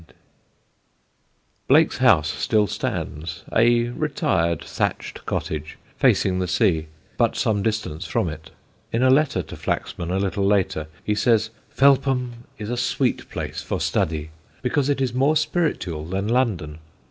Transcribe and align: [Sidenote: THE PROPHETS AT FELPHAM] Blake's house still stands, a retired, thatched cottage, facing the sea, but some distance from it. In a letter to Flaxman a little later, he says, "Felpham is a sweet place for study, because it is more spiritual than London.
[Sidenote: 0.01 0.17
THE 0.17 1.67
PROPHETS 1.67 1.67
AT 1.67 1.67
FELPHAM] 1.67 1.67
Blake's 1.67 1.97
house 2.31 2.39
still 2.43 2.67
stands, 2.67 3.43
a 3.55 3.81
retired, 3.89 4.63
thatched 4.65 5.25
cottage, 5.27 5.77
facing 5.95 6.39
the 6.39 6.47
sea, 6.47 6.87
but 7.17 7.35
some 7.35 7.61
distance 7.61 8.07
from 8.07 8.27
it. 8.27 8.49
In 8.91 9.03
a 9.03 9.11
letter 9.11 9.43
to 9.43 9.55
Flaxman 9.55 10.09
a 10.09 10.17
little 10.17 10.43
later, 10.47 10.87
he 11.03 11.13
says, 11.13 11.51
"Felpham 11.69 12.45
is 12.57 12.71
a 12.71 12.77
sweet 12.77 13.29
place 13.29 13.61
for 13.61 13.79
study, 13.79 14.31
because 14.63 14.89
it 14.89 15.01
is 15.01 15.13
more 15.13 15.35
spiritual 15.35 16.07
than 16.07 16.27
London. 16.27 16.79